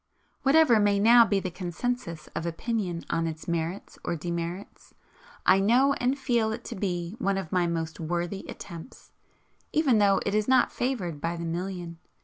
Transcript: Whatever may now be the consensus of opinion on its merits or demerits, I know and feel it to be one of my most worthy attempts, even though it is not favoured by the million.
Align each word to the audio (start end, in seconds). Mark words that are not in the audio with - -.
Whatever 0.41 0.79
may 0.79 0.97
now 0.97 1.25
be 1.25 1.39
the 1.39 1.51
consensus 1.51 2.25
of 2.33 2.47
opinion 2.47 3.03
on 3.11 3.27
its 3.27 3.47
merits 3.47 3.99
or 4.03 4.15
demerits, 4.15 4.95
I 5.45 5.59
know 5.59 5.93
and 5.93 6.17
feel 6.17 6.51
it 6.51 6.63
to 6.63 6.75
be 6.75 7.15
one 7.19 7.37
of 7.37 7.51
my 7.51 7.67
most 7.67 7.99
worthy 7.99 8.43
attempts, 8.49 9.11
even 9.71 9.99
though 9.99 10.19
it 10.25 10.33
is 10.33 10.47
not 10.47 10.71
favoured 10.71 11.21
by 11.21 11.35
the 11.37 11.45
million. 11.45 11.99